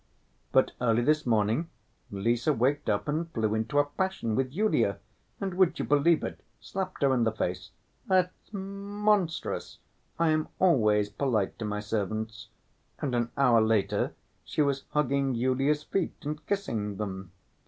But 0.51 0.71
early 0.81 1.03
this 1.03 1.27
morning 1.27 1.69
Lise 2.09 2.47
waked 2.47 2.89
up 2.89 3.07
and 3.07 3.29
flew 3.31 3.53
into 3.53 3.77
a 3.77 3.85
passion 3.85 4.35
with 4.35 4.51
Yulia 4.51 4.97
and, 5.39 5.53
would 5.53 5.77
you 5.77 5.85
believe 5.85 6.23
it, 6.23 6.39
slapped 6.59 7.03
her 7.03 7.13
in 7.13 7.23
the 7.23 7.31
face. 7.31 7.69
That's 8.07 8.51
monstrous; 8.51 9.77
I 10.17 10.29
am 10.29 10.47
always 10.57 11.11
polite 11.11 11.59
to 11.59 11.65
my 11.65 11.81
servants. 11.81 12.47
And 12.97 13.13
an 13.13 13.29
hour 13.37 13.61
later 13.61 14.15
she 14.43 14.63
was 14.63 14.85
hugging 14.89 15.35
Yulia's 15.35 15.83
feet 15.83 16.15
and 16.23 16.43
kissing 16.47 16.97
them. 16.97 17.31